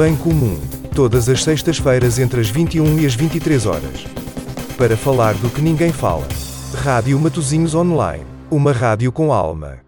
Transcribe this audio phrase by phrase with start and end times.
[0.00, 0.58] Bem Comum,
[0.96, 4.04] todas as sextas-feiras entre as 21 e as 23 horas.
[4.78, 6.26] Para falar do que ninguém fala.
[6.82, 9.80] Rádio Matozinhos Online, uma rádio com alma.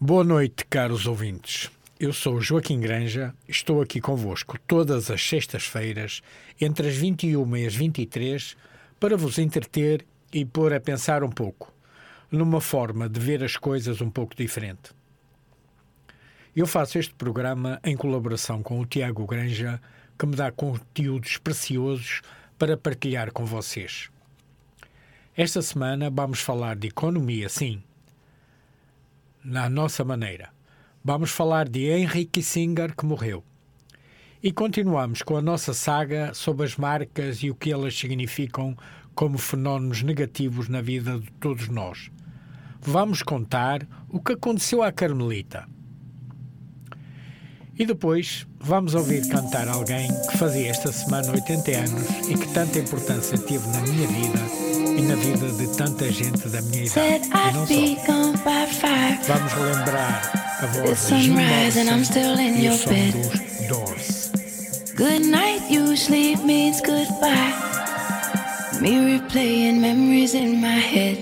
[0.00, 1.68] Boa noite, caros ouvintes.
[1.98, 6.22] Eu sou Joaquim Granja, estou aqui convosco todas as sextas-feiras,
[6.60, 8.56] entre as 21 e as 23,
[9.00, 11.74] para vos entreter e pôr a pensar um pouco,
[12.30, 14.96] numa forma de ver as coisas um pouco diferente.
[16.58, 19.80] Eu faço este programa em colaboração com o Tiago Granja,
[20.18, 22.20] que me dá conteúdos preciosos
[22.58, 24.10] para partilhar com vocês.
[25.36, 27.80] Esta semana vamos falar de economia, sim,
[29.44, 30.50] na nossa maneira.
[31.04, 33.44] Vamos falar de Henry Kissinger, que morreu.
[34.42, 38.76] E continuamos com a nossa saga sobre as marcas e o que elas significam
[39.14, 42.10] como fenómenos negativos na vida de todos nós.
[42.80, 45.77] Vamos contar o que aconteceu à Carmelita.
[47.78, 52.78] E depois vamos ouvir cantar alguém que fazia esta semana 80 anos e que tanta
[52.80, 54.38] importância teve na minha vida
[54.98, 57.24] e na vida de tanta gente da minha idade.
[57.26, 57.98] E não só.
[59.28, 61.82] Vamos relembrar a voz de Jim Morrison
[62.58, 64.32] e o som dos Doors.
[64.96, 67.54] Good night usually means goodbye.
[68.80, 71.16] Me replaying memories in my head.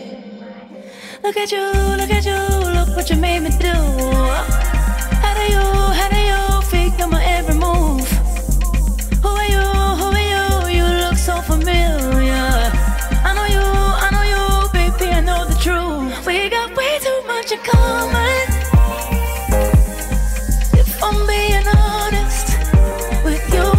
[1.23, 1.67] Look at you,
[1.99, 2.39] look at you,
[2.73, 3.75] look what you made me do.
[5.21, 5.76] How do you,
[23.55, 23.73] you,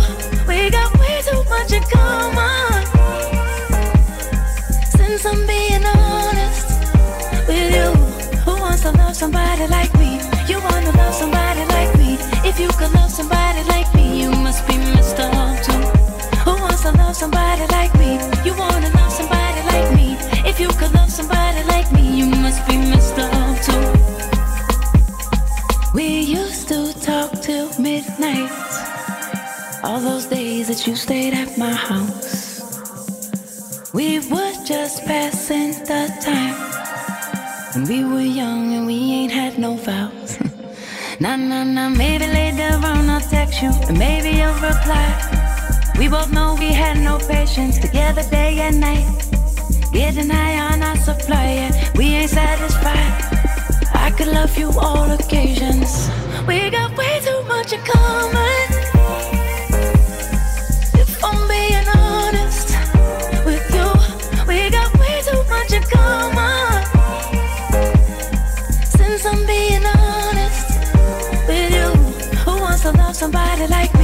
[0.48, 2.86] we got way too much in common.
[4.95, 6.68] Since I'm being honest
[7.48, 7.90] with you,
[8.45, 10.22] who wants to love somebody like me?
[10.48, 12.18] You wanna love somebody like me?
[12.48, 15.84] If you could love somebody like me, you must be messed up too.
[16.45, 17.87] Who wants to love somebody like
[30.67, 32.61] days that you stayed at my house.
[33.94, 36.55] We were just passing the time.
[37.73, 40.39] When we were young and we ain't had no vows.
[41.20, 45.08] nah, nah, nah, maybe later on I'll text you and maybe you'll reply.
[45.98, 49.08] We both know we had no patience together day and night.
[49.92, 53.14] Getting high on our supply, we ain't satisfied.
[53.94, 56.10] I could love you all occasions.
[56.48, 58.77] We got way too much in common.
[73.17, 73.97] Somebody like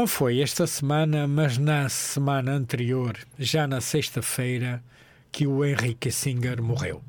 [0.00, 4.82] Não foi esta semana, mas na semana anterior, já na sexta-feira,
[5.30, 7.04] que o Henry Kissinger morreu.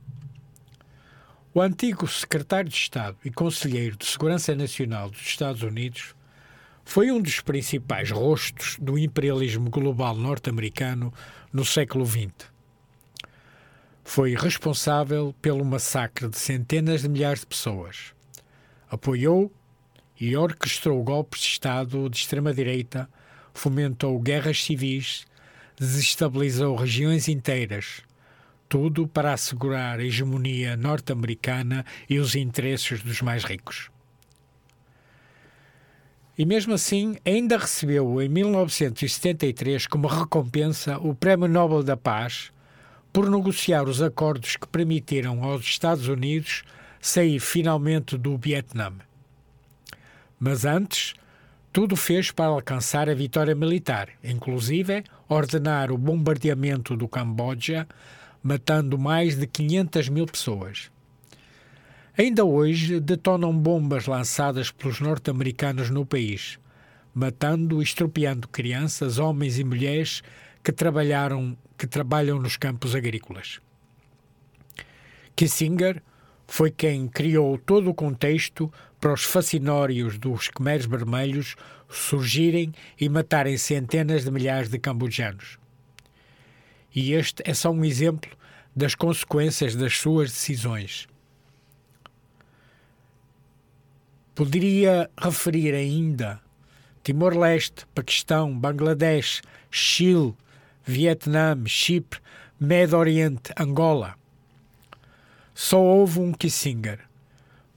[1.54, 6.14] O antigo secretário de Estado e conselheiro de Segurança Nacional dos Estados Unidos
[6.84, 11.14] foi um dos principais rostos do imperialismo global norte-americano
[11.54, 12.34] no século XX.
[14.04, 18.14] Foi responsável pelo massacre de centenas de milhares de pessoas.
[18.90, 19.50] Apoiou
[20.22, 23.10] e orquestrou golpes de Estado de extrema-direita
[23.56, 25.26] fomentou guerras civis,
[25.76, 28.02] desestabilizou regiões inteiras,
[28.70, 33.90] tudo para assegurar a hegemonia norte-americana e os interesses dos mais ricos.
[36.38, 42.52] E mesmo assim, ainda recebeu em 1973 como recompensa o Prémio Nobel da Paz
[43.12, 46.64] por negociar os acordos que permitiram aos Estados Unidos
[47.02, 48.94] sair finalmente do Vietnã.
[50.44, 51.14] Mas antes,
[51.72, 57.88] tudo fez para alcançar a vitória militar, inclusive ordenar o bombardeamento do Camboja,
[58.42, 60.90] matando mais de 500 mil pessoas.
[62.18, 66.58] Ainda hoje detonam bombas lançadas pelos norte-americanos no país,
[67.14, 70.24] matando e estropiando crianças, homens e mulheres
[70.64, 73.60] que trabalharam que trabalham nos campos agrícolas.
[75.36, 76.02] Kissinger
[76.52, 78.70] foi quem criou todo o contexto
[79.00, 81.56] para os fascinórios dos Khmeres Vermelhos
[81.90, 85.58] surgirem e matarem centenas de milhares de cambojanos.
[86.94, 88.30] E este é só um exemplo
[88.76, 91.08] das consequências das suas decisões.
[94.36, 96.42] Poderia referir ainda
[97.02, 100.36] Timor-Leste, Paquistão, Bangladesh, Chile,
[100.84, 102.20] Vietnã, Chipre,
[102.60, 104.21] Médio Oriente, Angola.
[105.54, 107.00] Só houve um Kissinger,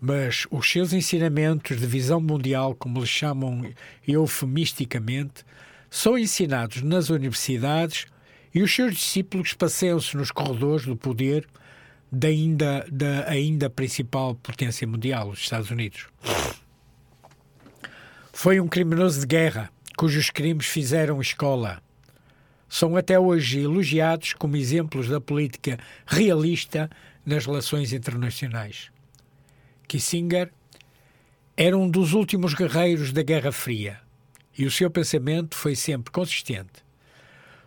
[0.00, 3.64] mas os seus ensinamentos de visão mundial, como lhe chamam
[4.06, 5.44] eufemisticamente,
[5.90, 8.06] são ensinados nas universidades
[8.54, 11.46] e os seus discípulos passeiam-se nos corredores do poder
[12.10, 16.06] da ainda, da ainda principal potência mundial, os Estados Unidos.
[18.32, 21.80] Foi um criminoso de guerra cujos crimes fizeram escola.
[22.68, 26.90] São até hoje elogiados como exemplos da política realista
[27.24, 28.90] nas relações internacionais.
[29.86, 30.50] Kissinger
[31.56, 34.00] era um dos últimos guerreiros da Guerra Fria
[34.56, 36.84] e o seu pensamento foi sempre consistente.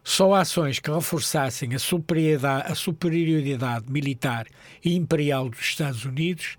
[0.04, 4.48] Só ações que reforçassem a superioridade, a superioridade militar
[4.84, 6.56] e imperial dos Estados Unidos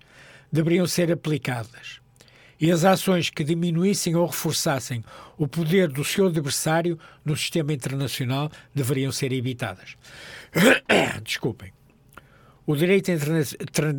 [0.51, 1.99] deveriam ser aplicadas.
[2.59, 5.03] E as ações que diminuíssem ou reforçassem
[5.37, 9.95] o poder do seu adversário no sistema internacional deveriam ser evitadas.
[11.23, 11.78] Desculpem.
[12.71, 13.41] O direito interna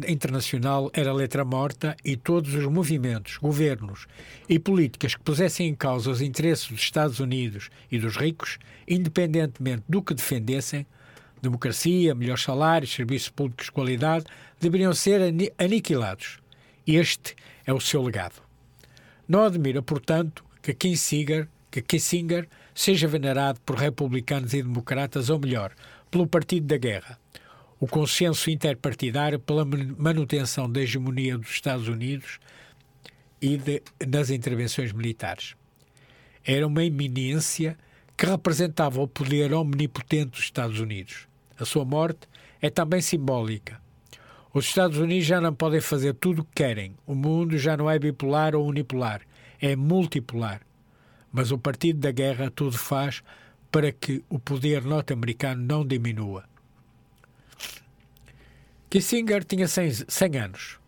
[0.07, 4.07] internacional era letra morta e todos os movimentos, governos
[4.49, 9.83] e políticas que pusessem em causa os interesses dos Estados Unidos e dos ricos, independentemente
[9.89, 10.87] do que defendessem,
[11.43, 14.27] democracia, melhores salários, serviços públicos de qualidade,
[14.61, 15.21] deveriam ser
[15.59, 16.39] aniquilados.
[16.87, 17.35] Este
[17.67, 18.41] é o seu legado.
[19.27, 25.73] Não admira, portanto, que Kissinger, que Kissinger seja venerado por republicanos e democratas, ou melhor,
[26.09, 27.20] pelo Partido da Guerra
[27.81, 32.39] o consenso interpartidário pela manutenção da hegemonia dos Estados Unidos
[33.41, 33.83] e de,
[34.35, 35.57] intervenções militares.
[36.45, 37.79] Era uma eminência
[38.15, 41.27] que representava o poder omnipotente dos Estados Unidos.
[41.59, 42.29] A sua morte
[42.61, 43.81] é também simbólica.
[44.53, 46.95] Os Estados Unidos já não podem fazer tudo o que querem.
[47.07, 49.23] O mundo já não é bipolar ou unipolar,
[49.59, 50.61] é multipolar.
[51.33, 53.23] Mas o Partido da Guerra tudo faz
[53.71, 56.50] para que o poder norte-americano não diminua.
[58.91, 60.81] Kissinger tinha 100, 100 anos.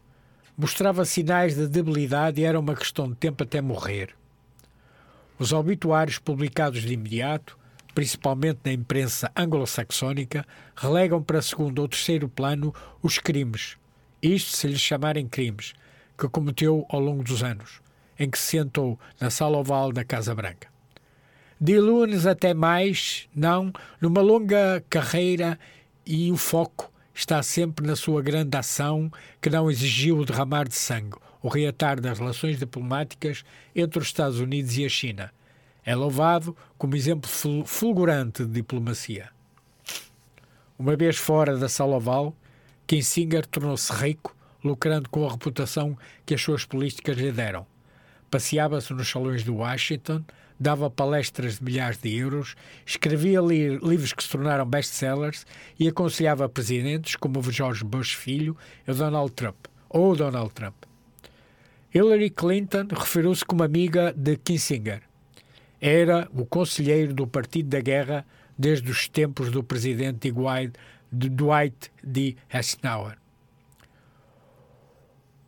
[0.59, 4.13] Mostrava sinais de debilidade e era uma questão de tempo até morrer.
[5.39, 7.57] Os obituários publicados de imediato,
[7.95, 13.77] principalmente na imprensa anglo-saxónica, relegam para segundo ou terceiro plano os crimes,
[14.21, 15.73] isto se lhes chamarem crimes,
[16.19, 17.81] que cometeu ao longo dos anos,
[18.19, 20.67] em que se sentou na sala oval da Casa Branca.
[21.61, 25.57] Dilune-nos até mais, não, numa longa carreira
[26.05, 30.75] e o foco está sempre na sua grande ação que não exigiu o derramar de
[30.75, 35.33] sangue, o reatar das relações diplomáticas entre os Estados Unidos e a China.
[35.85, 37.29] É louvado como exemplo
[37.65, 39.31] fulgurante de diplomacia.
[40.79, 42.35] Uma vez fora da sala oval,
[42.87, 47.67] Kissinger tornou-se rico, lucrando com a reputação que as suas políticas lhe deram.
[48.31, 50.25] Passeava-se nos salões de Washington,
[50.59, 52.55] dava palestras de milhares de euros,
[52.87, 55.47] escrevia li livros que se tornaram best-sellers
[55.79, 58.57] e aconselhava presidentes como o George Bush filho
[58.87, 60.75] e Donald Trump, ou Donald Trump.
[61.95, 65.03] Hillary Clinton referiu-se como amiga de Kissinger.
[65.81, 68.25] Era o conselheiro do Partido da Guerra
[68.57, 70.33] desde os tempos do presidente
[71.13, 72.37] Dwight D.
[72.53, 73.22] Eisenhower.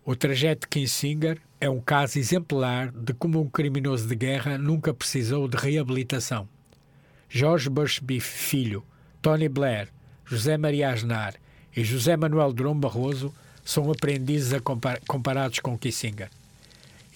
[0.06, 4.92] O trajeto de Kissinger é um caso exemplar de como um criminoso de guerra nunca
[4.92, 6.46] precisou de reabilitação.
[7.26, 8.84] George Bush Filho,
[9.23, 9.88] Tony Blair,
[10.26, 11.37] José Maria Aznar
[11.75, 13.32] e José Manuel Durão Barroso
[13.64, 14.52] são aprendizes
[15.08, 16.28] comparados com Kissinger.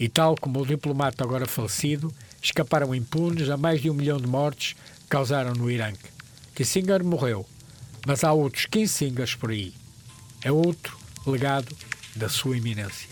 [0.00, 4.26] E tal como o diplomata agora falecido, escaparam impunes a mais de um milhão de
[4.26, 6.08] mortes que causaram no Iraque.
[6.54, 7.46] Kissinger morreu,
[8.06, 9.74] mas há outros Kissingers por aí.
[10.42, 11.76] É outro legado
[12.18, 13.08] da sua iminência.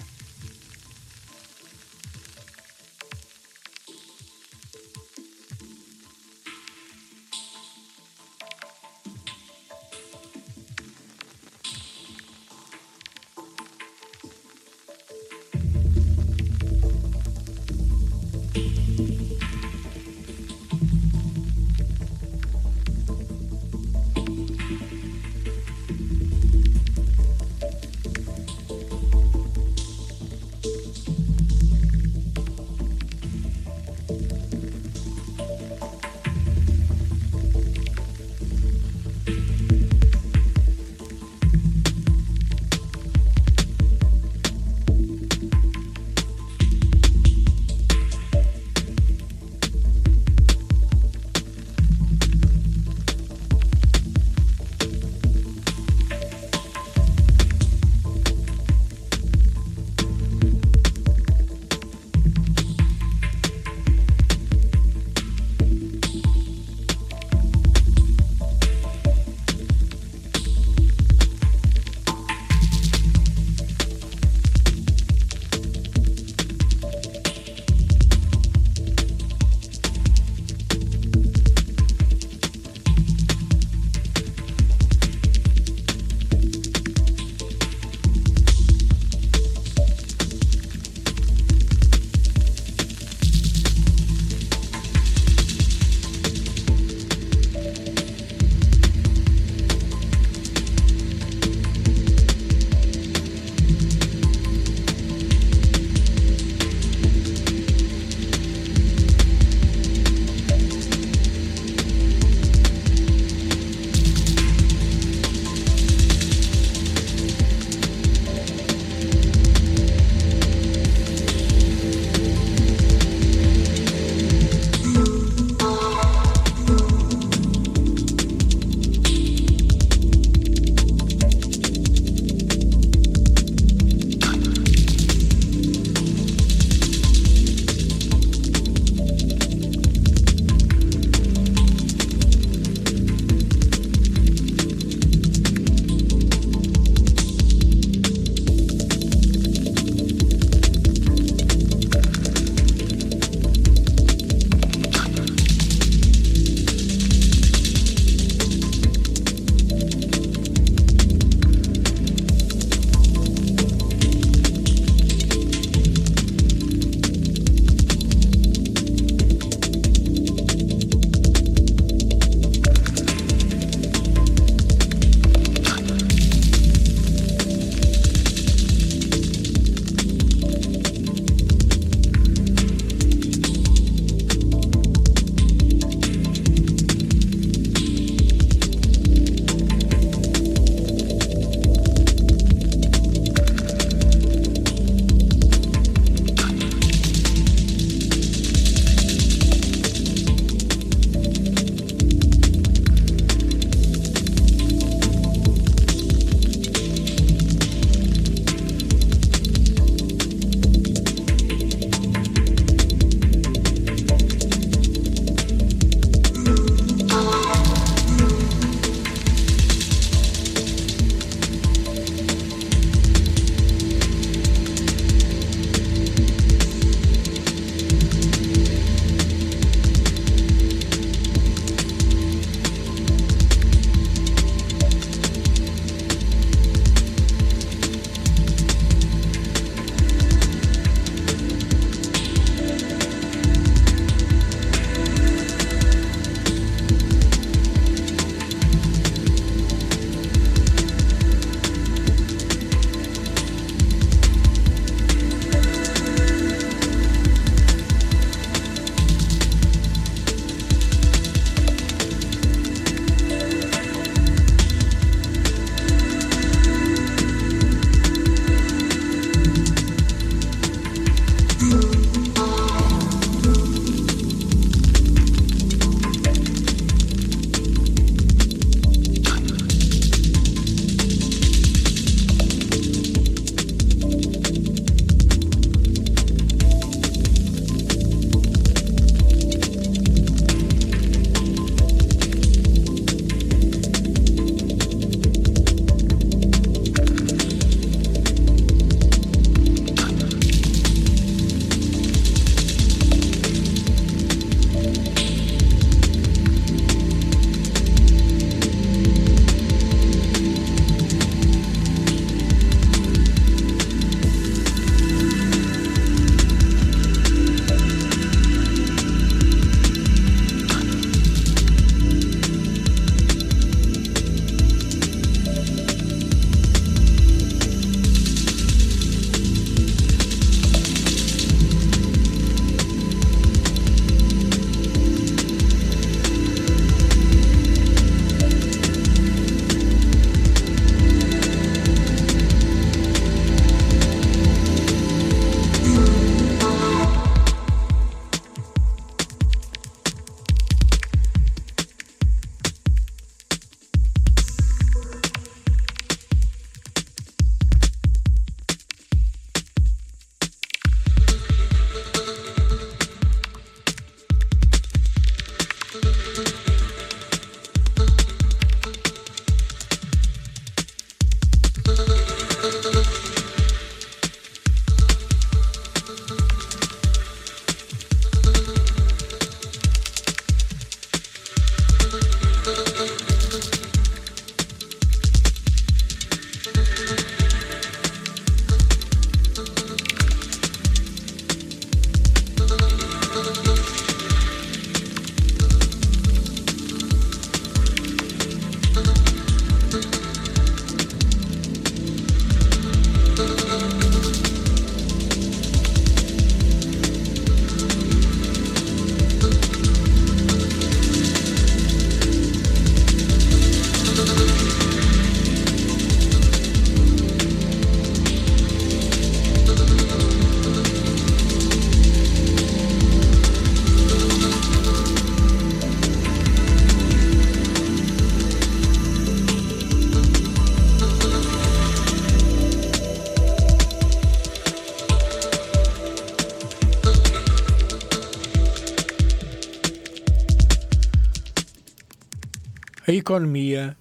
[443.09, 443.97] A economia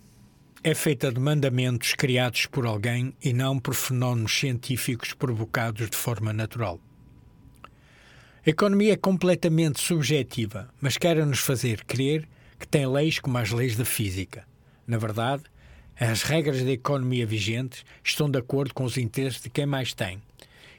[0.63, 6.33] é feita de mandamentos criados por alguém e não por fenómenos científicos provocados de forma
[6.33, 6.79] natural.
[8.43, 13.51] A economia é completamente subjetiva, mas quer nos fazer crer que tem leis como as
[13.51, 14.43] leis da física.
[14.87, 15.43] Na verdade,
[15.99, 20.19] as regras da economia vigentes estão de acordo com os interesses de quem mais tem.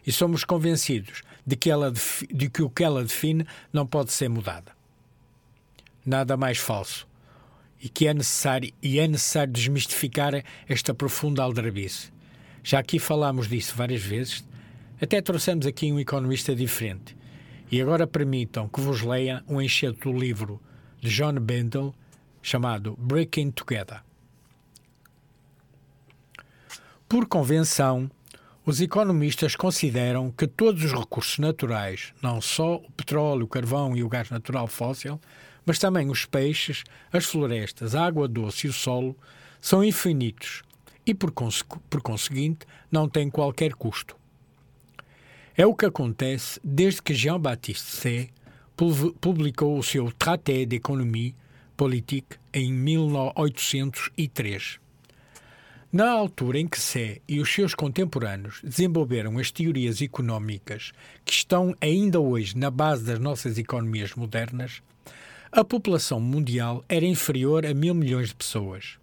[0.04, 4.28] E somos convencidos de que, ela, de que o que ela define não pode ser
[4.28, 4.72] mudada.
[6.04, 7.06] Nada mais falso
[7.87, 12.12] e que é necessário e é necessário desmistificar esta profunda aldrabice.
[12.64, 14.44] Já aqui falámos disso várias vezes,
[15.01, 17.16] até trouxemos aqui um economista diferente.
[17.70, 20.61] E agora permitam que vos leia um enxerto do livro
[21.01, 21.94] de John Bendel
[22.42, 24.01] chamado Breaking Together.
[27.09, 28.11] Por convenção,
[28.64, 34.03] os economistas consideram que todos os recursos naturais, não só o petróleo, o carvão e
[34.03, 35.20] o gás natural fóssil,
[35.66, 39.14] mas também os peixes, as florestas, a água doce e o solo
[39.61, 40.62] são infinitos
[41.05, 41.33] e, por,
[41.90, 44.16] por conseguinte, não têm qualquer custo.
[45.57, 48.31] É o que acontece desde que Jean-Baptiste Say
[49.20, 51.35] publicou o seu Traité d'économie
[51.76, 54.79] politique em 1803.
[55.90, 60.92] Na altura em que Sé e os seus contemporâneos desenvolveram as teorias económicas
[61.24, 64.83] que estão ainda hoje na base das nossas economias modernas,
[65.52, 68.98] a população mundial era inferior a mil milhões de pessoas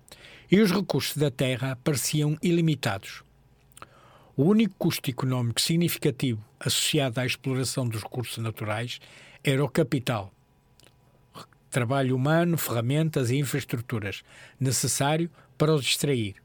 [0.51, 3.23] e os recursos da Terra pareciam ilimitados.
[4.35, 8.99] O único custo económico significativo associado à exploração dos recursos naturais
[9.43, 10.31] era o capital,
[11.69, 14.23] trabalho humano, ferramentas e infraestruturas
[14.59, 16.35] necessário para os extrair.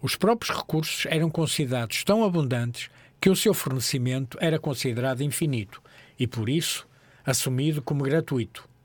[0.00, 2.88] Os próprios recursos eram considerados tão abundantes
[3.20, 5.82] que o seu fornecimento era considerado infinito
[6.18, 6.86] e, por isso,
[7.24, 8.75] assumido como gratuito.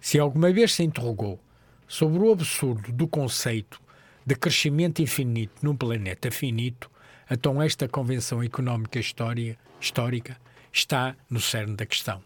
[0.00, 1.40] Se alguma vez se interrogou
[1.88, 3.80] sobre o absurdo do conceito
[4.24, 6.90] de crescimento infinito num planeta finito,
[7.30, 10.36] então esta convenção económica história, histórica
[10.72, 12.22] está no cerne da questão.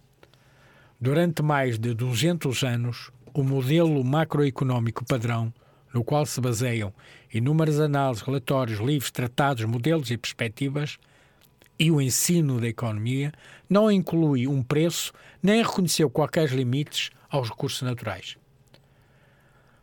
[1.00, 5.52] Durante mais de 200 anos, o modelo macroeconómico padrão,
[5.94, 6.92] no qual se baseiam
[7.32, 10.98] inúmeras análises, relatórios, livros, tratados, modelos e perspectivas,
[11.78, 13.32] e o ensino da economia,
[13.68, 18.36] não inclui um preço nem reconheceu quaisquer limites aos recursos naturais.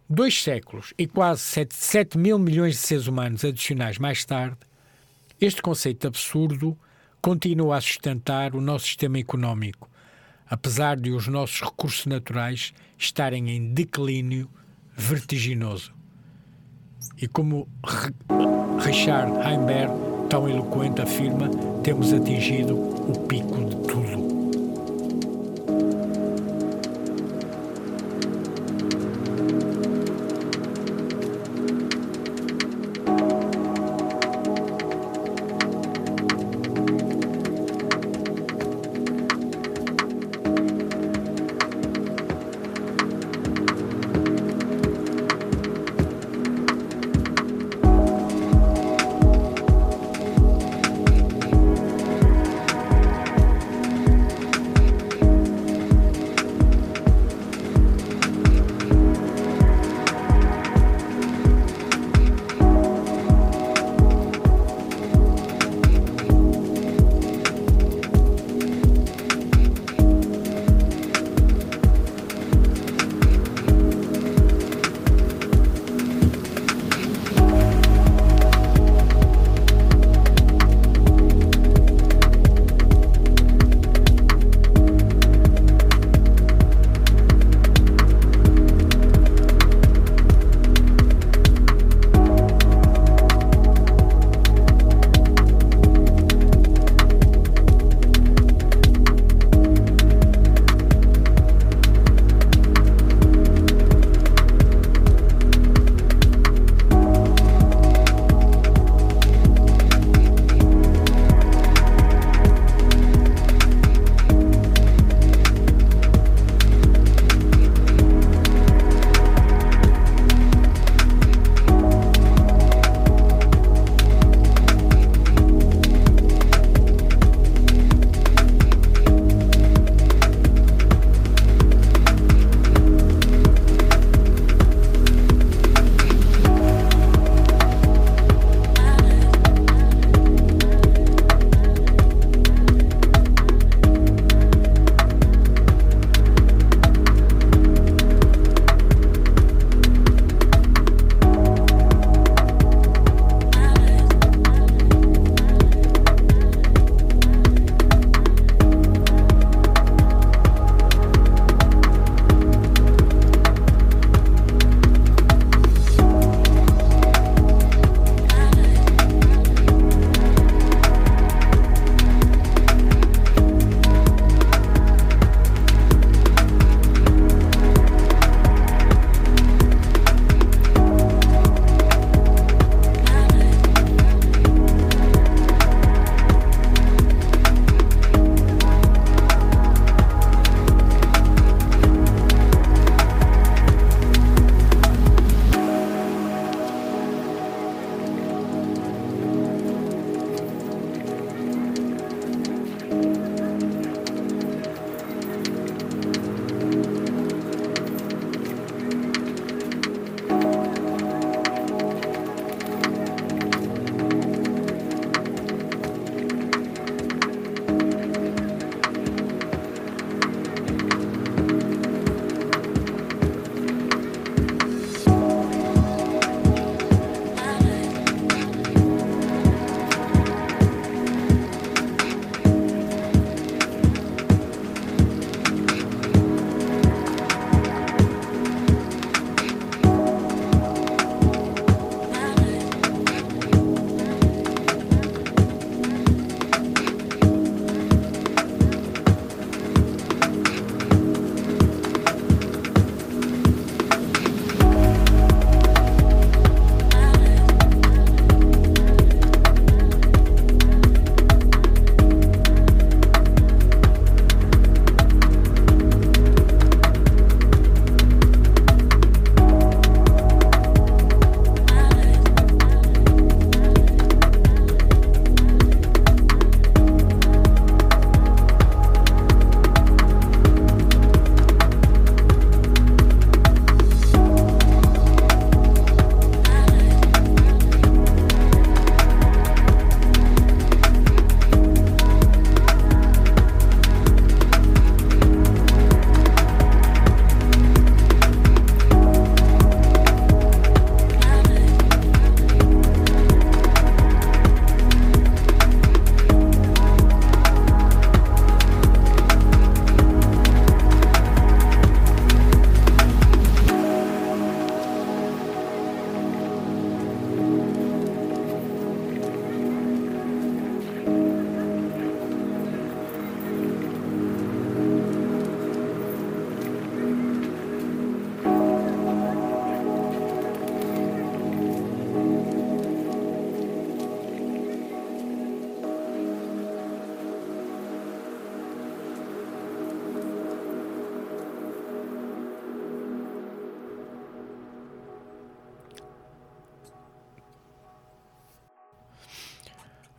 [0.09, 4.57] Dois séculos e quase 7, 7 mil milhões de seres humanos adicionais mais tarde,
[5.39, 6.77] este conceito absurdo
[7.21, 9.89] continua a sustentar o nosso sistema económico,
[10.49, 14.49] apesar de os nossos recursos naturais estarem em declínio
[14.95, 15.93] vertiginoso.
[17.21, 17.67] E como
[18.79, 19.91] Richard Heimberg
[20.29, 21.49] tão eloquente afirma,
[21.83, 24.06] temos atingido o pico de tudo.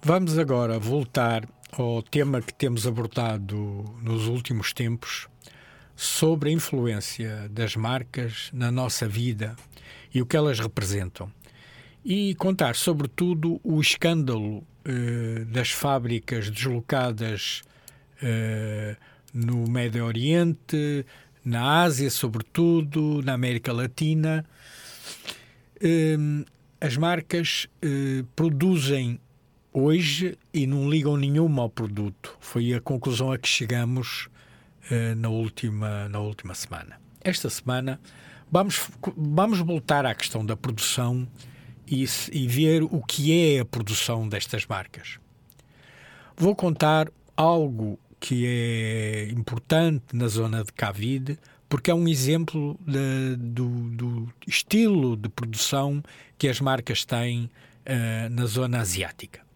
[0.09, 5.29] Vamos agora voltar ao tema que temos abordado nos últimos tempos
[5.95, 9.55] sobre a influência das marcas na nossa vida
[10.15, 11.31] e o que elas representam.
[12.03, 17.61] E contar, sobretudo, o escândalo eh, das fábricas deslocadas
[18.23, 18.97] eh,
[19.35, 21.05] no Médio Oriente,
[21.45, 24.43] na Ásia, sobretudo, na América Latina.
[25.79, 26.17] Eh,
[26.81, 29.21] as marcas eh, produzem
[29.73, 32.37] hoje e não ligam nenhuma ao produto.
[32.41, 34.29] Foi a conclusão a que chegamos
[34.91, 37.01] uh, na, última, na última semana.
[37.23, 38.01] Esta semana
[38.51, 41.27] vamos, vamos voltar à questão da produção
[41.87, 45.19] e, e ver o que é a produção destas marcas.
[46.37, 53.37] Vou contar algo que é importante na zona de Cavide, porque é um exemplo de,
[53.37, 56.03] do, do, estilo de produção
[56.37, 59.48] que as marcas têm uh, na zona asiática.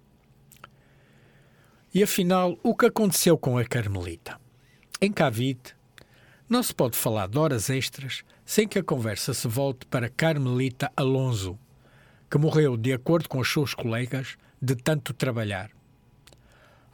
[1.95, 4.41] E afinal, o que aconteceu com a Carmelita?
[4.99, 5.77] Em Cavite,
[6.49, 10.91] não se pode falar de horas extras sem que a conversa se volte para Carmelita
[10.97, 11.59] Alonso,
[12.31, 15.71] que morreu, de acordo com os seus colegas, de tanto trabalhar.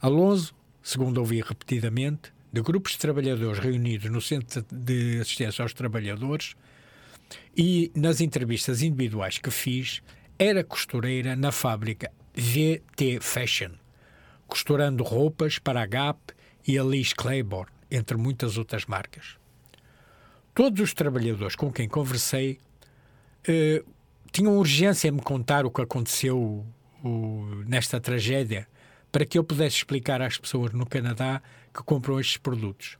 [0.01, 6.55] Alonso, segundo ouvi repetidamente, de grupos de trabalhadores reunidos no Centro de Assistência aos Trabalhadores
[7.55, 10.01] e nas entrevistas individuais que fiz,
[10.37, 13.71] era costureira na fábrica VT Fashion,
[14.49, 16.19] costurando roupas para a Gap
[16.67, 19.37] e a Liz Claiborne, entre muitas outras marcas.
[20.53, 22.59] Todos os trabalhadores com quem conversei
[23.47, 23.83] eh,
[24.31, 26.65] tinham urgência em me contar o que aconteceu
[27.03, 28.67] o, nesta tragédia
[29.11, 31.41] para que eu pudesse explicar às pessoas no Canadá
[31.73, 32.97] que compram estes produtos.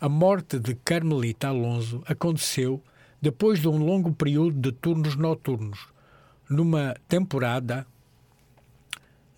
[0.00, 2.82] A morte de Carmelita Alonso aconteceu
[3.20, 5.86] depois de um longo período de turnos noturnos,
[6.48, 7.86] numa temporada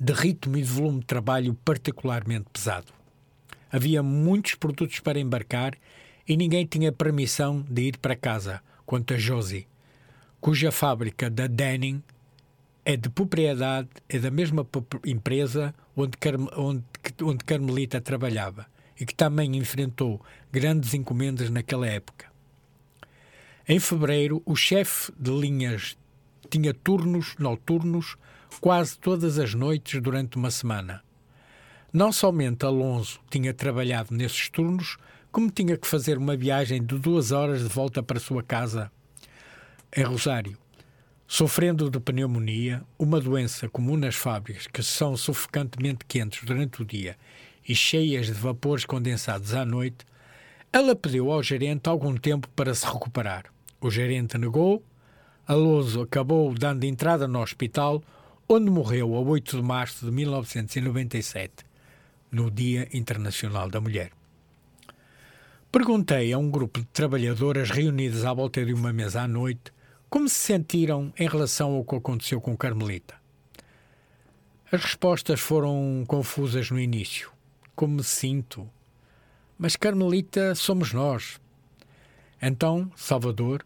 [0.05, 2.93] de ritmo e de volume de trabalho particularmente pesado.
[3.73, 5.75] Havia muitos produtos para embarcar
[6.29, 9.67] e ninguém tinha permissão de ir para casa, quanto a Josie,
[10.43, 12.03] cuja fábrica da Denning
[12.85, 14.67] é de propriedade, é da mesma
[15.07, 16.19] empresa onde,
[16.55, 16.85] onde,
[17.23, 18.67] onde Carmelita trabalhava
[19.01, 20.21] e que também enfrentou
[20.53, 22.27] grandes encomendas naquela época.
[23.67, 25.97] Em fevereiro, o chefe de linhas
[26.51, 28.19] tinha turnos noturnos
[28.61, 31.03] quase todas as noites durante uma semana.
[31.93, 34.97] Não somente Alonso tinha trabalhado nesses turnos,
[35.31, 38.91] como tinha que fazer uma viagem de duas horas de volta para sua casa
[39.97, 40.59] em Rosário.
[41.27, 47.17] Sofrendo de pneumonia, uma doença comum nas fábricas que são sufocantemente quentes durante o dia
[47.67, 50.05] e cheias de vapores condensados à noite,
[50.73, 53.45] ela pediu ao gerente algum tempo para se recuperar.
[53.81, 54.85] O gerente negou,
[55.47, 58.03] Alonso acabou dando entrada no hospital
[58.49, 61.65] onde morreu a 8 de março de 1997,
[62.31, 64.13] no Dia Internacional da Mulher.
[65.73, 69.73] Perguntei a um grupo de trabalhadoras reunidas à volta de uma mesa à noite
[70.09, 73.17] como se sentiram em relação ao que aconteceu com Carmelita.
[74.71, 77.33] As respostas foram confusas no início.
[77.75, 78.69] Como me sinto?
[79.59, 81.41] Mas Carmelita somos nós.
[82.41, 83.65] Então, Salvador,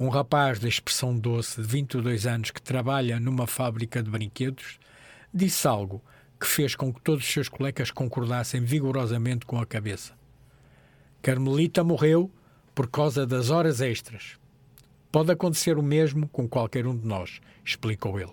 [0.00, 4.78] um rapaz de expressão doce de 22 anos que trabalha numa fábrica de brinquedos,
[5.32, 6.02] disse algo
[6.40, 10.14] que fez com que todos os seus colegas concordassem vigorosamente com a cabeça.
[11.20, 12.30] Carmelita morreu
[12.74, 14.38] por causa das horas extras.
[15.12, 18.32] Pode acontecer o mesmo com qualquer um de nós, explicou ele.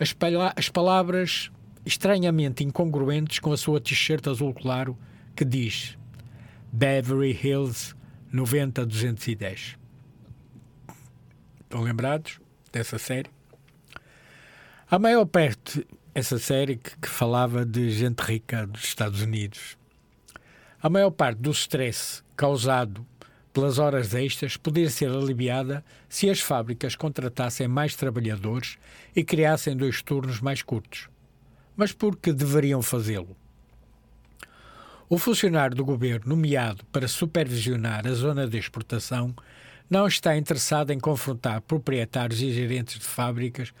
[0.00, 0.12] As,
[0.56, 1.48] as palavras
[1.86, 4.98] estranhamente incongruentes com a sua t-shirt azul claro
[5.36, 5.96] que diz
[6.72, 7.94] Beverly Hills
[8.32, 9.77] 90210.
[11.68, 12.40] Estão lembrados
[12.72, 13.28] dessa série?
[14.90, 19.76] A maior parte, essa série que, que falava de gente rica dos Estados Unidos,
[20.82, 23.06] a maior parte do stress causado
[23.52, 28.78] pelas horas extras poderia ser aliviada se as fábricas contratassem mais trabalhadores
[29.14, 31.10] e criassem dois turnos mais curtos.
[31.76, 33.36] Mas por que deveriam fazê-lo?
[35.06, 39.34] O funcionário do governo nomeado para supervisionar a zona de exportação
[39.90, 43.72] não está interessado em confrontar proprietários e gerentes de fábricas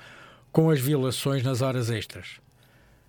[0.50, 2.40] com as violações nas horas extras.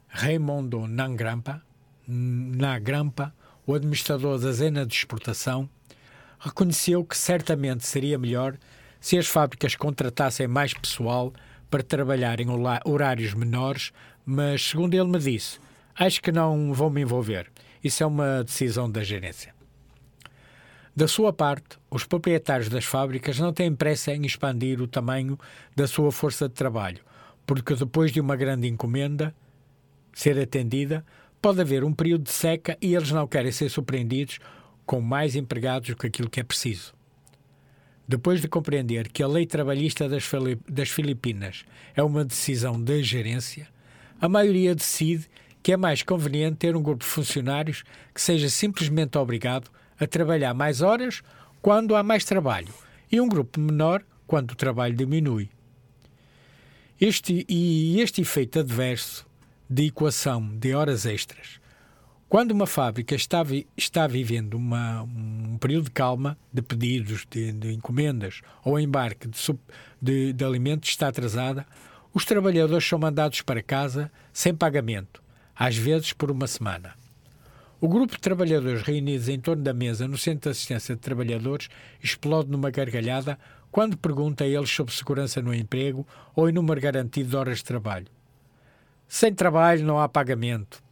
[0.08, 1.62] Raimundo Nangrampa,
[2.08, 3.34] Nagrampa,
[3.66, 5.70] o administrador da zona de exportação,
[6.40, 8.58] reconheceu que certamente seria melhor
[9.00, 11.32] se as fábricas contratassem mais pessoal
[11.70, 12.48] para trabalhar em
[12.84, 13.94] horários menores,
[14.26, 15.60] mas, segundo ele me disse,
[15.96, 17.50] acho que não vou me envolver.
[17.84, 19.59] Isso é uma decisão da gerência.
[21.00, 25.40] Da sua parte, os proprietários das fábricas não têm pressa em expandir o tamanho
[25.74, 27.00] da sua força de trabalho,
[27.48, 29.34] porque depois de uma grande encomenda
[30.12, 31.06] ser atendida,
[31.42, 34.40] pode haver um período de seca e eles não querem ser surpreendidos
[34.86, 36.94] com mais empregados do que aquilo que é preciso.
[38.06, 41.64] Depois de compreender que a lei trabalhista das, Filipinas
[41.96, 43.70] é uma decisão da gerência,
[44.20, 45.30] a maioria decide
[45.64, 50.54] que é mais conveniente ter um grupo de funcionários que seja simplesmente obrigado a trabalhar
[50.54, 51.22] mais horas
[51.62, 52.74] quando há mais trabalho
[53.12, 55.50] e um grupo menor quando o trabalho diminui.
[57.00, 59.26] Este, e este efeito adverso
[59.70, 61.60] de equação de horas extras
[62.30, 67.52] quando uma fábrica está, vi, está vivendo uma, um período de calma, de pedidos, de,
[67.52, 69.40] de encomendas ou embarque de,
[70.00, 71.66] de, de alimentos está atrasada,
[72.14, 75.24] os trabalhadores são mandados para casa sem pagamento,
[75.56, 76.94] às vezes por uma semana.
[77.82, 81.70] O grupo de trabalhadores reunidos em torno da mesa no Centro de Assistência de Trabalhadores
[82.04, 83.40] explode numa gargalhada
[83.72, 87.64] quando pergunta a eles sobre segurança no emprego ou em número garantido de horas de
[87.64, 88.08] trabalho.
[89.08, 90.84] Sem trabalho não há pagamento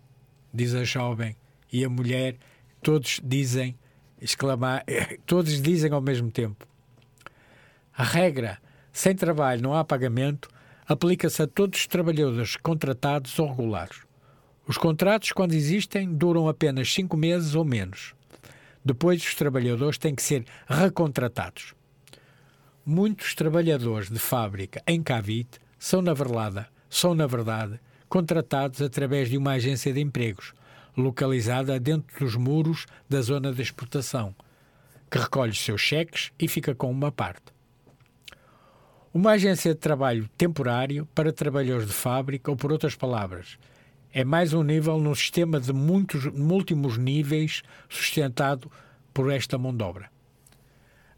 [0.57, 1.35] diz a jovem
[1.71, 2.37] e a mulher,
[2.81, 3.77] todos dizem,
[4.19, 4.83] exclamar,
[5.25, 6.67] todos dizem ao mesmo tempo.
[7.95, 8.57] A regra,
[8.91, 10.49] sem trabalho não há pagamento,
[10.87, 14.06] aplica-se a todos os trabalhadores contratados ou regulares.
[14.67, 18.13] Os contratos, quando existem, duram apenas cinco meses ou menos.
[18.83, 21.73] Depois, os trabalhadores têm que ser recontratados.
[22.85, 29.37] Muitos trabalhadores de fábrica em Cavite são, na verdade, são, na verdade, contratados através de
[29.37, 30.53] uma agência de empregos,
[30.97, 34.35] localizada dentro dos muros da zona de exportação,
[35.09, 37.53] que recolhe os seus cheques e fica com uma parte.
[39.13, 43.57] Uma agência de trabalho temporário para trabalhadores de fábrica, ou por outras palavras,
[44.13, 48.71] é mais um nível num sistema de muitos múltiplos níveis sustentado
[49.13, 50.09] por esta mão de obra.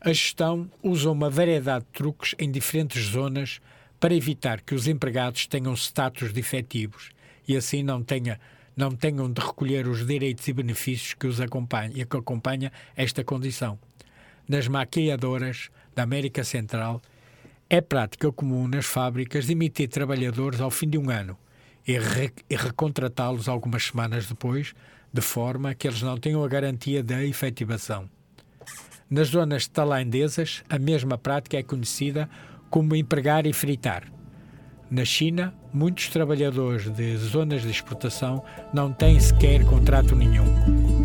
[0.01, 3.59] A gestão usa uma variedade de truques em diferentes zonas
[3.99, 7.09] para evitar que os empregados tenham status de efetivos
[7.47, 8.39] e assim não, tenha,
[8.75, 13.77] não tenham de recolher os direitos e benefícios que os acompanha, que acompanha esta condição.
[14.47, 17.01] Nas maquiadoras da América Central,
[17.69, 21.37] é prática comum nas fábricas demitir trabalhadores ao fim de um ano
[21.89, 24.75] e, re, e recontratá-los algumas semanas depois,
[25.11, 28.07] de forma que eles não tenham a garantia da efetivação.
[29.09, 32.29] Nas zonas tailandesas, a mesma prática é conhecida
[32.69, 34.03] como empregar e fritar.
[34.91, 40.45] Na China, muitos trabalhadores de zonas de exportação não têm sequer contrato nenhum,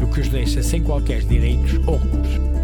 [0.03, 2.64] o que os deixa sem qualquer direitos ou recursos.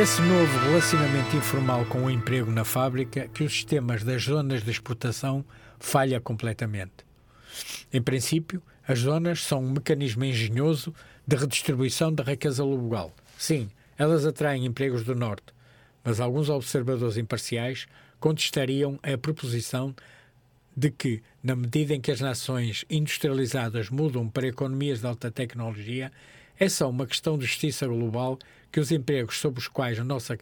[0.00, 4.70] Esse novo relacionamento informal com o emprego na fábrica que os sistemas das zonas de
[4.70, 5.44] exportação
[5.78, 7.04] falha completamente.
[7.92, 10.94] Em princípio, as zonas são um mecanismo engenhoso
[11.26, 13.14] de redistribuição da riqueza global.
[13.36, 15.52] Sim, elas atraem empregos do Norte,
[16.02, 17.86] mas alguns observadores imparciais
[18.18, 19.94] contestariam a proposição
[20.74, 26.10] de que, na medida em que as nações industrializadas mudam para economias de alta tecnologia,
[26.58, 28.38] é só uma questão de justiça global
[28.70, 30.38] que os empregos sobre os quais a nossa,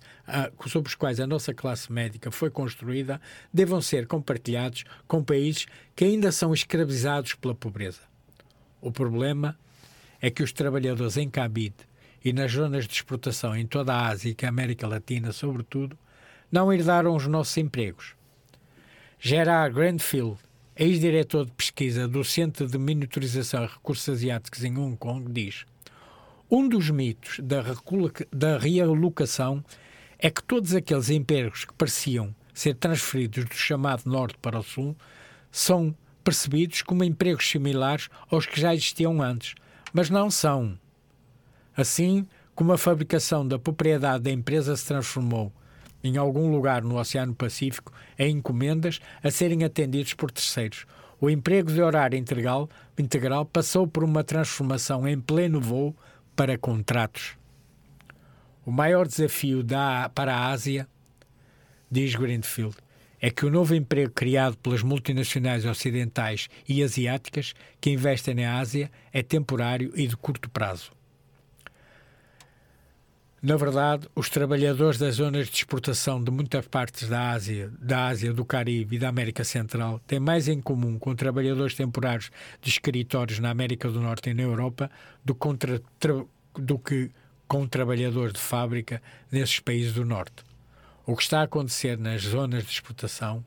[0.66, 3.20] sobre os quais a nossa classe médica foi construída
[3.52, 5.66] devam ser compartilhados com países
[5.96, 8.00] que ainda são escravizados pela pobreza.
[8.80, 9.58] O problema
[10.20, 11.88] é que os trabalhadores em Cabide
[12.24, 15.96] e nas zonas de exportação em toda a Ásia e a América Latina, sobretudo,
[16.50, 18.14] não herdaram os nossos empregos.
[19.20, 20.38] Gerard Grandfield,
[20.76, 25.64] ex-diretor de pesquisa do Centro de Monitorização e Recursos Asiáticos em Hong Kong, diz:
[26.50, 27.62] Um dos mitos da,
[28.32, 29.62] da realocação
[30.18, 34.96] é que todos aqueles empregos que pareciam ser transferidos do chamado Norte para o Sul
[35.52, 35.94] são
[36.24, 39.54] percebidos como empregos similares aos que já existiam antes,
[39.92, 40.78] mas não são.
[41.76, 45.52] Assim como a fabricação da propriedade da empresa se transformou
[46.02, 50.86] em algum lugar no Oceano Pacífico em encomendas a serem atendidos por terceiros,
[51.20, 55.94] o emprego de horário integral, integral passou por uma transformação em pleno voo
[56.38, 57.36] para contratos.
[58.64, 60.86] O maior desafio da, para a Ásia,
[61.90, 62.76] diz Greenfield,
[63.20, 68.88] é que o novo emprego criado pelas multinacionais ocidentais e asiáticas que investem na Ásia
[69.12, 70.92] é temporário e de curto prazo.
[73.40, 78.32] Na verdade, os trabalhadores das zonas de exportação de muitas partes da Ásia, da Ásia,
[78.32, 83.38] do Caribe e da América Central têm mais em comum com trabalhadores temporários de escritórios
[83.38, 84.90] na América do Norte e na Europa
[85.24, 87.12] do, contra, tra, do que
[87.46, 90.42] com trabalhadores de fábrica nesses países do Norte.
[91.06, 93.44] O que está a acontecer nas zonas de exportação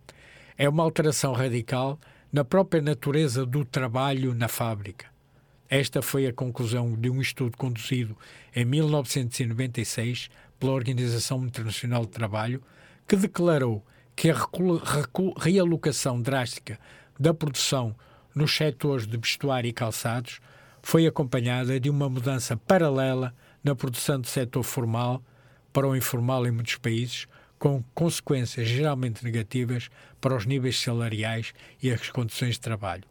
[0.58, 2.00] é uma alteração radical
[2.32, 5.11] na própria natureza do trabalho na fábrica.
[5.74, 8.17] Esta foi a conclusão de um estudo conduzido
[8.53, 12.61] em 1996 pela Organização Internacional de Trabalho,
[13.07, 13.82] que declarou
[14.13, 14.36] que a
[15.39, 16.78] realocação drástica
[17.17, 17.95] da produção
[18.36, 20.41] nos setores de vestuário e calçados
[20.84, 25.24] foi acompanhada de uma mudança paralela na produção do setor formal
[25.72, 31.89] para o informal em muitos países, com consequências geralmente negativas para os níveis salariais e
[31.89, 33.11] as condições de trabalho.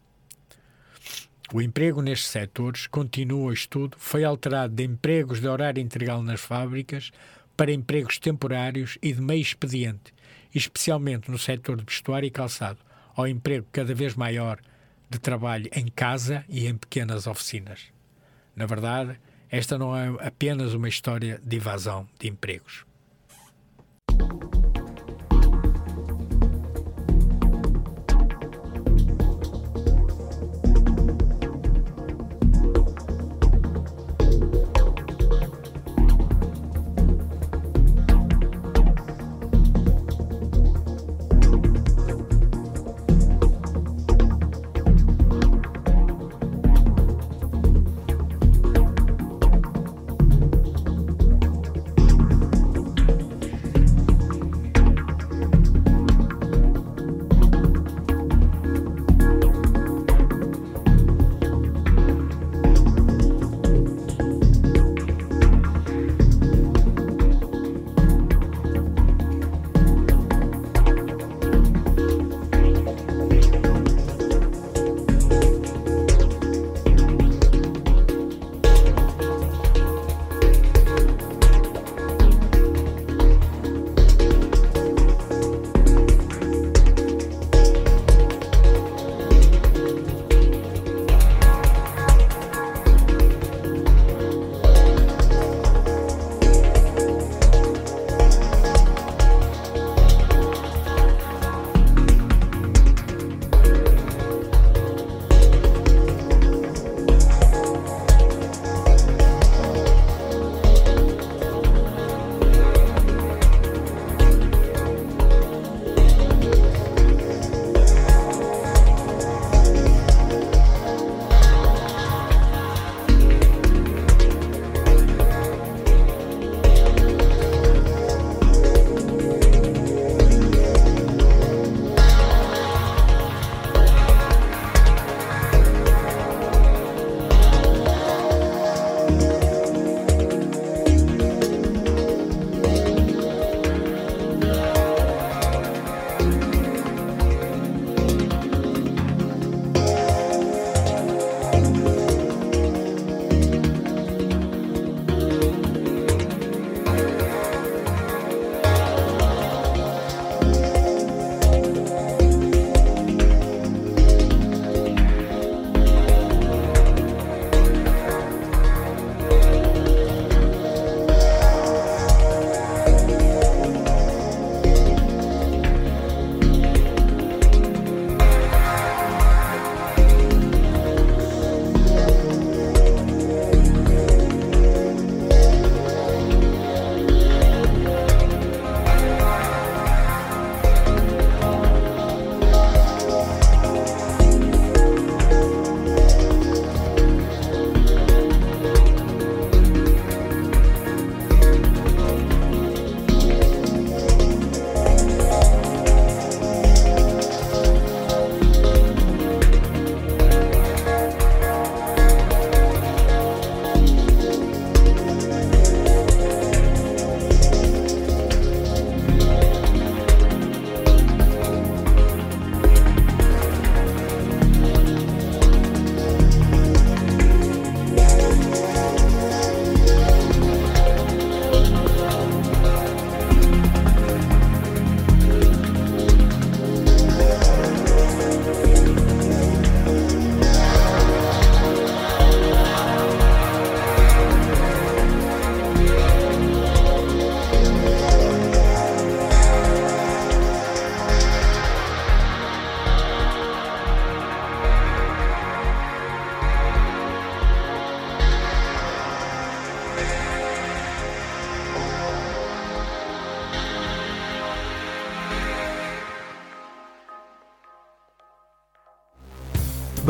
[1.53, 6.39] O emprego nestes setores, continua o estudo, foi alterado de empregos de horário integral nas
[6.39, 7.11] fábricas
[7.57, 10.13] para empregos temporários e de meio expediente,
[10.55, 12.79] especialmente no setor de vestuário e calçado,
[13.13, 14.59] ao emprego cada vez maior
[15.09, 17.91] de trabalho em casa e em pequenas oficinas.
[18.55, 22.85] Na verdade, esta não é apenas uma história de evasão de empregos.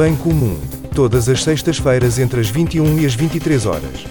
[0.02, 0.60] Bem comum.
[0.96, 4.04] Todas as sextas-feiras entre as 21 e as 23 horas.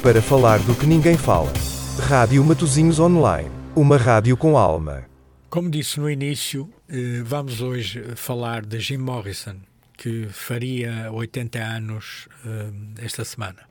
[0.00, 1.52] Para falar do que ninguém fala.
[1.98, 3.50] Rádio Matozinhos Online.
[3.74, 5.04] Uma rádio com alma.
[5.50, 9.56] Como disse no início, eh, vamos hoje falar de Jim Morrison,
[9.98, 12.70] que faria 80 anos eh,
[13.04, 13.66] esta semana.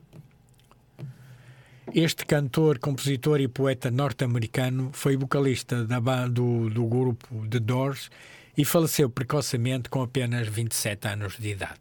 [1.94, 8.10] Este cantor, compositor e poeta norte-americano foi vocalista da, do, do grupo The Doors
[8.56, 11.80] e faleceu precocemente com apenas 27 anos de idade.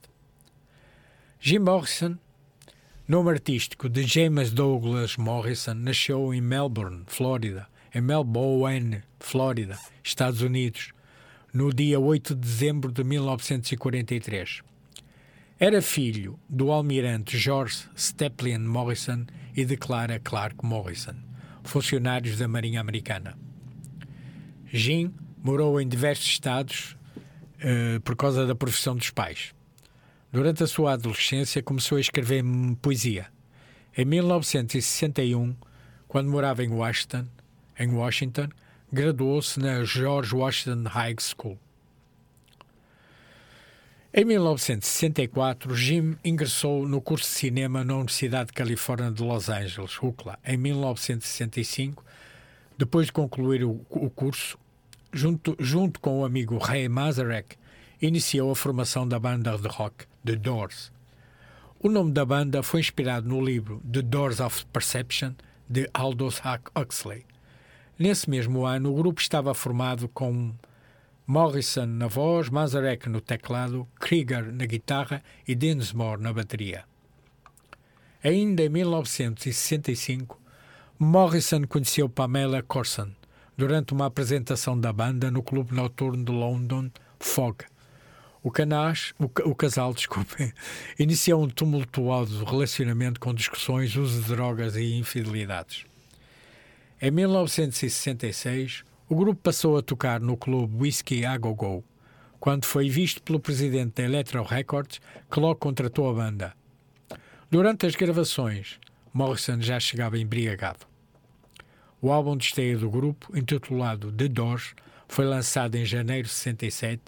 [1.40, 2.18] Jim Morrison,
[3.08, 10.92] nome artístico de James Douglas Morrison, nasceu em Melbourne, Flórida, em Melbourne, Flórida, Estados Unidos,
[11.54, 14.62] no dia 8 de dezembro de 1943.
[15.58, 21.16] Era filho do almirante George Stepien Morrison e de Clara Clark Morrison,
[21.64, 23.38] funcionários da Marinha Americana.
[24.66, 25.14] Jim
[25.46, 26.98] morou em diversos estados
[27.60, 29.54] uh, por causa da profissão dos pais.
[30.32, 32.44] Durante a sua adolescência começou a escrever
[32.82, 33.28] poesia.
[33.96, 35.56] Em 1961,
[36.08, 37.28] quando morava em Washington,
[37.78, 38.50] em Washington,
[38.92, 41.60] graduou-se na George Washington High School.
[44.12, 49.96] Em 1964, Jim ingressou no curso de cinema na Universidade de Califórnia de Los Angeles,
[50.02, 50.40] UCLA.
[50.44, 52.04] Em 1965,
[52.80, 54.58] depois de concluir o, o curso,
[55.16, 57.56] junto, junto com o amigo Ray Mazarek,
[58.02, 60.92] iniciou a formação da banda de rock The Doors.
[61.80, 65.34] O nome da banda foi inspirado no livro The Doors of Perception
[65.70, 66.42] de Aldous
[66.76, 67.26] Huxley.
[67.98, 70.54] Nesse mesmo ano, o grupo estava formado com
[71.26, 76.84] Morrison na voz, Mazarek no teclado, Krieger na guitarra e Dinsmore na bateria.
[78.22, 80.42] Ainda em 1965,
[81.00, 83.12] Morrison conheceu Pamela Corson
[83.58, 86.90] durante uma apresentação da banda no clube noturno de London,
[87.20, 87.58] Fog.
[88.44, 90.54] O, canás, o, o casal, desculpe,
[91.00, 95.86] iniciou um tumultuoso relacionamento com discussões, uso de drogas e infidelidades.
[97.02, 101.84] Em 1966, o grupo passou a tocar no clube Whiskey A Go Go,
[102.40, 105.02] quando foi visto pelo presidente da Electro Records,
[105.32, 106.54] que logo contratou a banda.
[107.50, 108.80] Durante as gravações,
[109.14, 110.86] Morrison já chegava embriagado.
[112.06, 114.76] O álbum de estreia do grupo, intitulado The Doors,
[115.08, 117.02] foi lançado em janeiro de 67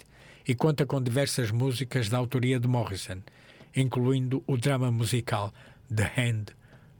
[0.44, 3.18] e conta com diversas músicas da autoria de Morrison,
[3.76, 5.54] incluindo o drama musical
[5.88, 6.46] The Hand,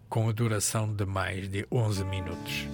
[0.08, 2.68] com a duração de mais de 11 minutos.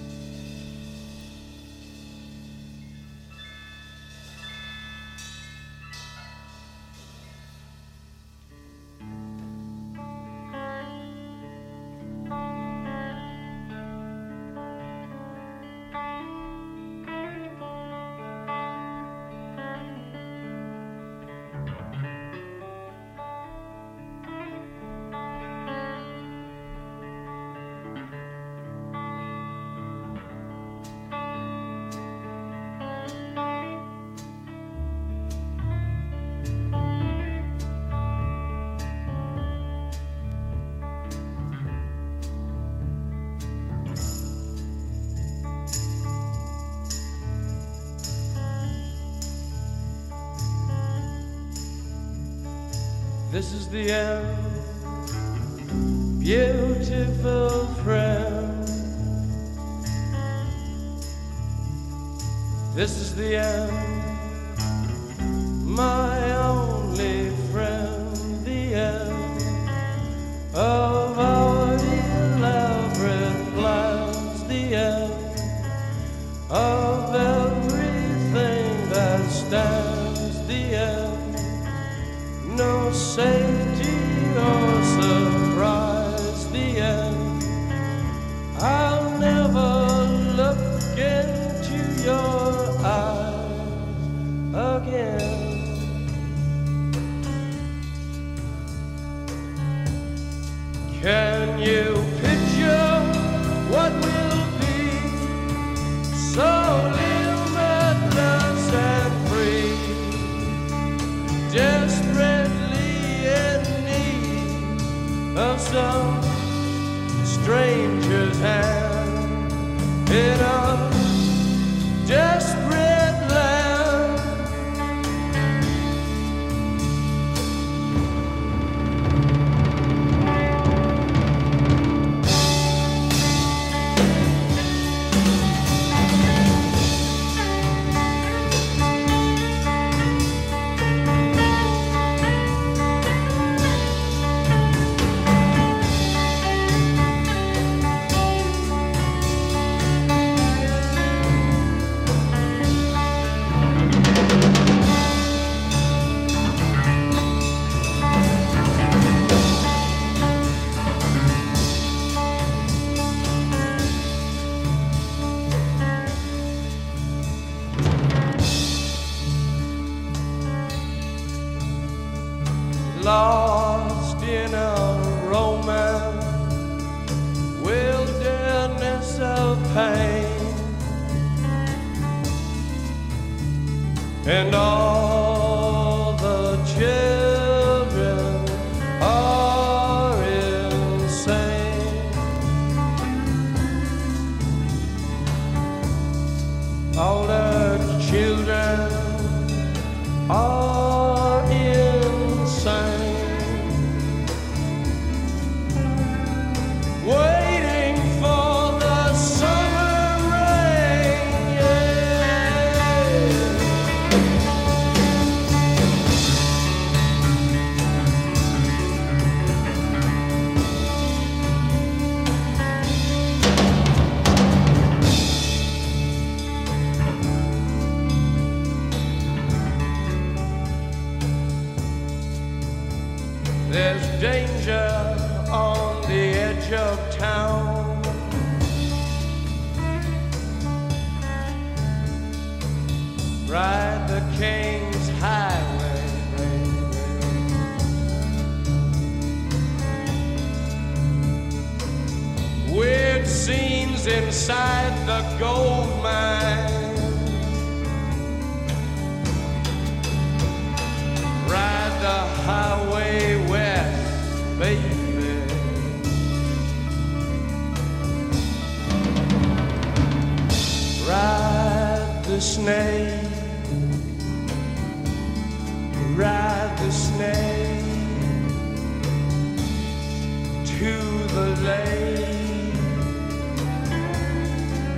[281.35, 281.55] The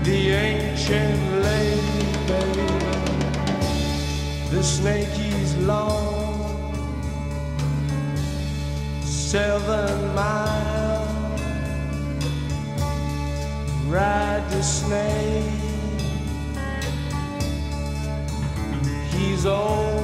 [0.05, 1.27] the ancient.
[4.57, 6.73] The snake is long,
[9.03, 11.41] seven miles.
[13.87, 15.45] Ride the snake.
[19.11, 20.01] He's old,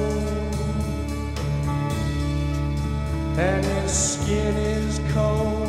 [3.39, 5.62] and his skin is cold.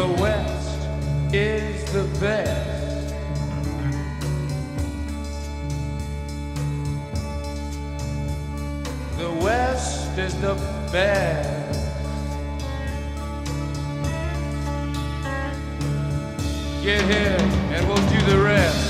[0.00, 0.80] The West
[1.34, 3.14] is the best.
[9.18, 10.54] The West is the
[10.90, 11.80] best.
[16.82, 17.36] Get here
[17.74, 18.86] and we'll do the rest.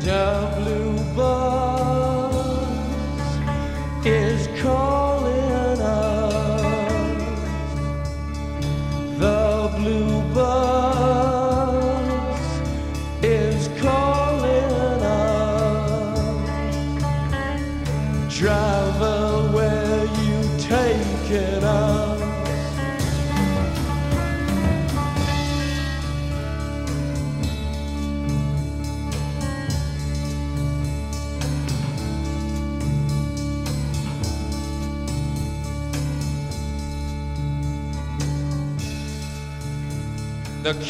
[0.00, 1.61] The blue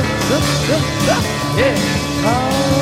[0.00, 1.76] yeah.
[2.24, 2.79] Oh.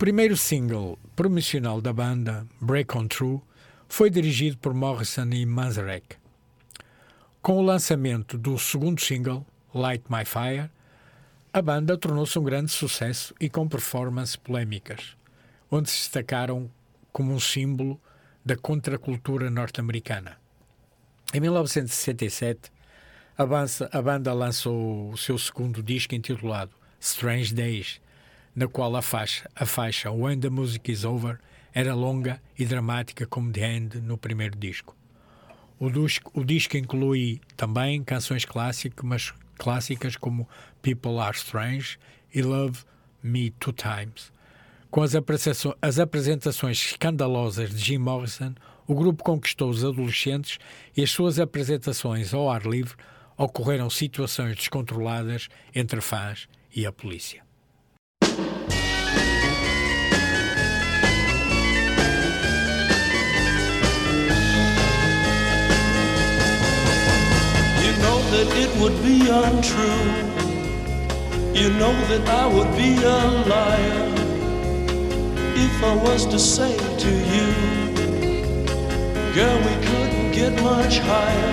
[0.00, 3.42] Primeiro single promocional da banda, Break On Through,
[3.86, 6.16] foi dirigido por Morrison e Manzarek.
[7.42, 10.70] Com o lançamento do segundo single, Light My Fire,
[11.52, 15.18] a banda tornou-se um grande sucesso e com performances polémicas,
[15.70, 16.70] onde se destacaram
[17.12, 18.00] como um símbolo
[18.42, 20.38] da contracultura norte-americana.
[21.34, 22.72] Em 1967,
[23.36, 28.00] a banda, a banda lançou o seu segundo disco intitulado Strange Days,
[28.54, 31.38] na qual a faixa, a faixa When the Music Is Over
[31.72, 34.96] era longa e dramática como The End no primeiro disco.
[35.78, 40.48] O disco, o disco inclui também canções clássicas, mas clássicas como
[40.82, 41.98] People Are Strange
[42.34, 42.80] e Love
[43.22, 44.32] Me Two Times.
[44.90, 45.12] Com as
[45.80, 48.54] as apresentações escandalosas de Jim Morrison,
[48.86, 50.58] o grupo conquistou os adolescentes
[50.96, 52.96] e as suas apresentações ao ar livre
[53.36, 57.49] ocorreram situações descontroladas entre fãs e a polícia.
[67.84, 70.06] You know that it would be untrue.
[71.54, 73.20] You know that I would be a
[73.52, 74.06] liar
[75.56, 77.48] if I was to say to you,
[79.34, 81.52] girl, we couldn't get much higher.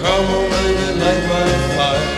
[0.00, 2.17] Come on, baby, light my fire.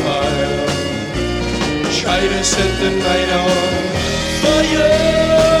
[2.21, 3.49] To set the night on
[4.41, 5.60] fire.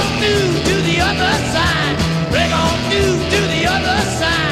[0.00, 1.96] on through to the other side.
[2.30, 4.49] Break on through to the other side.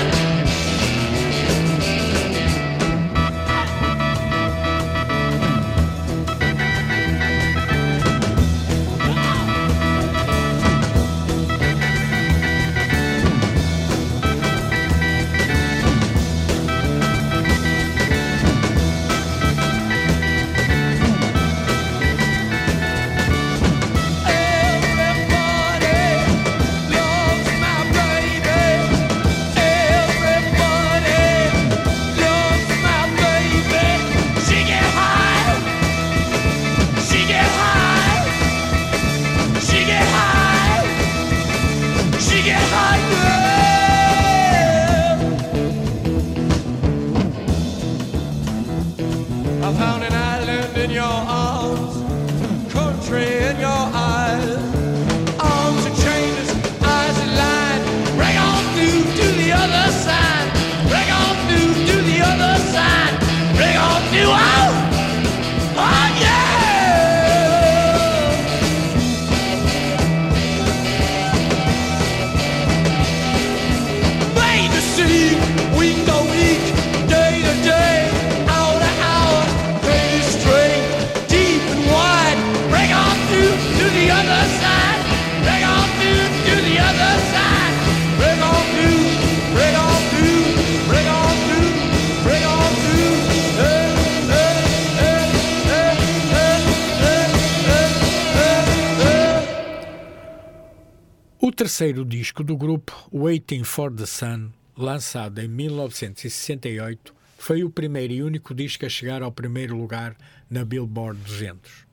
[101.58, 108.22] Terceiro disco do grupo, Waiting for the Sun, lançado em 1968, foi o primeiro e
[108.22, 110.16] único disco a chegar ao primeiro lugar
[110.48, 111.84] na Billboard 200.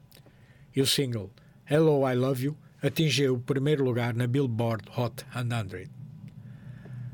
[0.75, 1.31] E o single
[1.67, 5.89] Hello I Love You atingiu o primeiro lugar na Billboard Hot 100.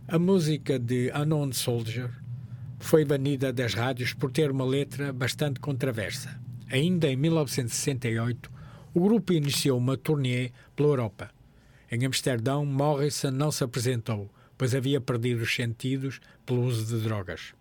[0.10, 2.11] A música de Unknown Soldier
[2.80, 6.38] foi banida das rádios por ter uma letra bastante controversa.
[6.69, 8.52] Ainda em 1968,
[8.94, 11.32] o grupo iniciou uma turnê pela Europa.
[11.91, 17.53] Em Amsterdão, Morrison não se apresentou, pois havia perdido os sentidos pelo uso de drogas.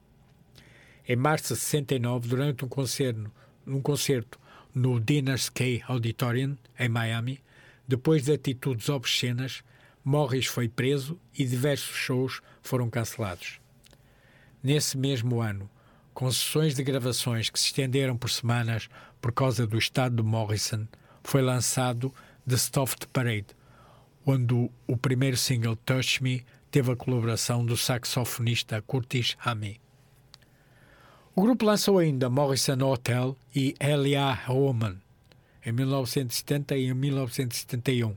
[1.09, 3.29] Em março de 69, durante um concerto,
[3.67, 4.39] um concerto
[4.73, 7.41] no Diners K Auditorium, em Miami,
[7.89, 9.65] depois de atitudes obscenas,
[10.05, 13.61] Morris foi preso e diversos shows foram cancelados.
[14.63, 15.69] Nesse mesmo ano,
[16.15, 18.89] com sessões de gravações que se estenderam por semanas
[19.21, 20.87] por causa do estado de Morrison,
[21.25, 22.15] foi lançado
[22.49, 23.49] The Stuffed Parade,
[24.31, 24.55] onde
[24.87, 29.81] o- primeiro single Touch Me teve a colaboração do saxofonista Curtis Hammy.
[31.35, 34.97] O grupo lançou ainda Morrison Hotel e Elia Woman.
[35.65, 38.17] em 1970 e em 1971.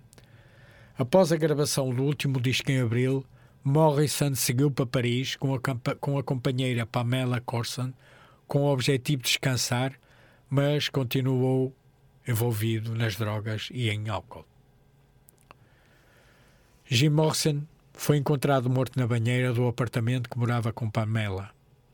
[0.97, 3.25] Após a gravação do último disco em abril,
[3.63, 5.59] Morrison seguiu para Paris com a,
[5.99, 7.91] com a companheira Pamela Corson,
[8.47, 9.93] com o objetivo de descansar,
[10.49, 11.75] mas continuou
[12.27, 14.45] envolvido nas drogas e em álcool.
[16.87, 17.61] Jim Morrison
[17.93, 21.49] foi encontrado morto na banheira do apartamento que morava com Pamela.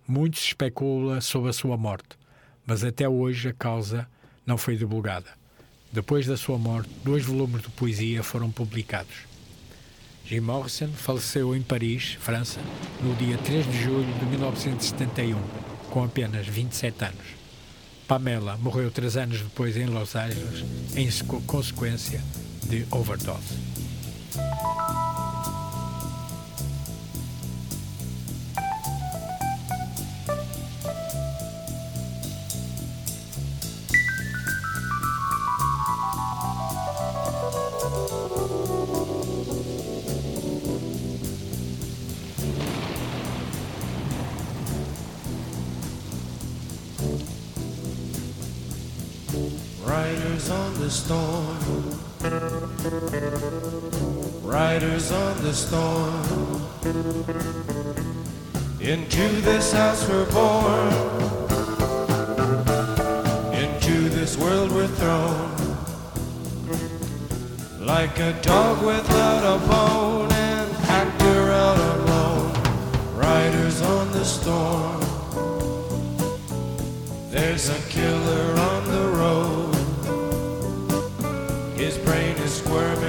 [0.08, 2.18] Muito se especula sobre a sua morte,
[2.66, 4.08] mas até hoje a causa
[4.46, 5.28] não foi divulgada.
[5.92, 9.28] Depois da sua morte, dois volumes de poesia foram publicados.
[10.26, 12.60] Jim Morrison faleceu em Paris, França,
[13.02, 15.40] no dia 3 de julho de 1971,
[15.90, 17.40] com apenas 27 anos.
[18.08, 20.64] Pamela morreu três anos depois em Los Angeles,
[20.96, 22.22] em sequ- consequência
[22.68, 23.56] de overdose.
[49.90, 51.90] Riders on the storm.
[54.50, 56.26] Riders on the storm.
[58.82, 60.92] Into this house we're born.
[63.54, 65.56] Into this world we're thrown.
[67.80, 72.52] Like a dog without a bone, an actor out alone.
[73.16, 75.00] Riders on the storm.
[77.30, 79.76] There's a killer on the road.
[81.78, 83.09] His brain is squirming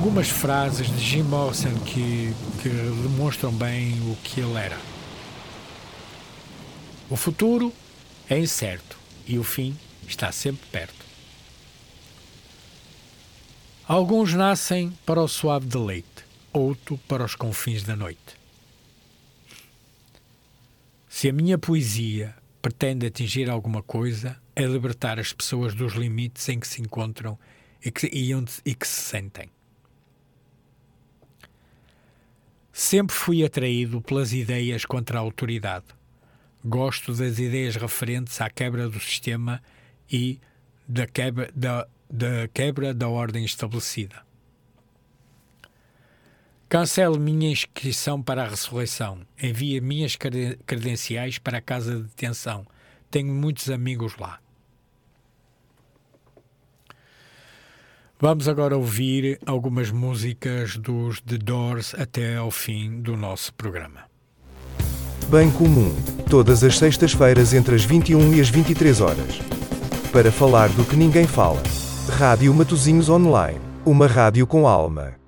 [0.00, 2.32] Algumas frases de Jim Morrison que,
[2.62, 4.78] que demonstram bem o que ele era.
[7.10, 7.70] O futuro
[8.26, 8.96] é incerto
[9.26, 9.76] e o fim
[10.08, 11.04] está sempre perto.
[13.86, 18.38] Alguns nascem para o suave deleite, outro para os confins da noite.
[21.10, 26.58] Se a minha poesia pretende atingir alguma coisa, é libertar as pessoas dos limites em
[26.58, 27.38] que se encontram
[27.84, 29.50] e que, e onde, e que se sentem.
[32.72, 35.86] Sempre fui atraído pelas ideias contra a autoridade.
[36.64, 39.62] Gosto das ideias referentes à quebra do sistema
[40.10, 40.38] e
[40.86, 44.22] da quebra da, da, quebra da ordem estabelecida.
[46.68, 49.26] Cancelo minha inscrição para a ressurreição.
[49.42, 52.64] Envie minhas creden- credenciais para a casa de detenção.
[53.10, 54.38] Tenho muitos amigos lá.
[58.22, 64.02] Vamos agora ouvir algumas músicas dos The Doors até ao fim do nosso programa.
[65.30, 65.90] Bem comum.
[66.28, 69.38] Todas as sextas-feiras entre as 21 e as 23 horas.
[70.12, 71.62] Para falar do que ninguém fala.
[72.18, 73.58] Rádio Matozinhos Online.
[73.86, 75.19] Uma rádio com alma.